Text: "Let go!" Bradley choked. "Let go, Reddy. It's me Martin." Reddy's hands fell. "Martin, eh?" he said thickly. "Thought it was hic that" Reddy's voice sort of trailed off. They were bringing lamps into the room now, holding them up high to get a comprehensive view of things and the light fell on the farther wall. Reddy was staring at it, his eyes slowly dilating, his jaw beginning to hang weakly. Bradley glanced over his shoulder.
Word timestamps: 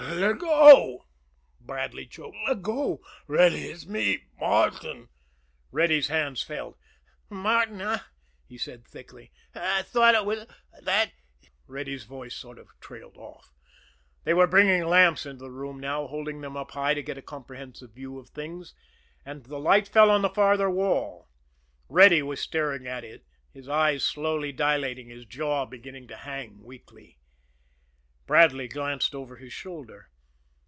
"Let 0.09 0.39
go!" 0.39 1.05
Bradley 1.61 2.05
choked. 2.05 2.35
"Let 2.45 2.61
go, 2.61 3.01
Reddy. 3.27 3.63
It's 3.69 3.87
me 3.87 4.25
Martin." 4.39 5.07
Reddy's 5.71 6.09
hands 6.09 6.43
fell. 6.43 6.77
"Martin, 7.29 7.79
eh?" 7.81 7.99
he 8.45 8.57
said 8.57 8.85
thickly. 8.85 9.31
"Thought 9.53 10.15
it 10.15 10.25
was 10.25 10.39
hic 10.41 10.47
that" 10.83 11.11
Reddy's 11.67 12.03
voice 12.03 12.35
sort 12.35 12.59
of 12.59 12.67
trailed 12.81 13.15
off. 13.17 13.53
They 14.25 14.33
were 14.33 14.47
bringing 14.47 14.85
lamps 14.85 15.25
into 15.25 15.45
the 15.45 15.51
room 15.51 15.79
now, 15.79 16.07
holding 16.07 16.41
them 16.41 16.57
up 16.57 16.71
high 16.71 16.93
to 16.93 17.03
get 17.03 17.17
a 17.17 17.21
comprehensive 17.23 17.91
view 17.93 18.19
of 18.19 18.29
things 18.29 18.73
and 19.25 19.45
the 19.45 19.59
light 19.59 19.87
fell 19.87 20.11
on 20.11 20.23
the 20.23 20.29
farther 20.29 20.69
wall. 20.69 21.29
Reddy 21.87 22.21
was 22.21 22.41
staring 22.41 22.85
at 22.85 23.05
it, 23.05 23.25
his 23.53 23.69
eyes 23.69 24.03
slowly 24.03 24.51
dilating, 24.51 25.07
his 25.09 25.25
jaw 25.25 25.65
beginning 25.65 26.07
to 26.09 26.17
hang 26.17 26.61
weakly. 26.63 27.17
Bradley 28.27 28.67
glanced 28.69 29.13
over 29.15 29.35
his 29.37 29.51
shoulder. 29.51 30.07